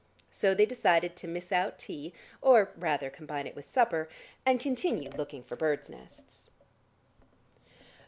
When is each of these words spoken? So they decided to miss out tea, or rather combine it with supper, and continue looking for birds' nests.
So 0.31 0.55
they 0.55 0.65
decided 0.65 1.15
to 1.17 1.27
miss 1.27 1.51
out 1.51 1.77
tea, 1.77 2.11
or 2.41 2.71
rather 2.75 3.11
combine 3.11 3.45
it 3.45 3.55
with 3.55 3.69
supper, 3.69 4.09
and 4.47 4.59
continue 4.59 5.09
looking 5.11 5.43
for 5.43 5.55
birds' 5.55 5.91
nests. 5.91 6.49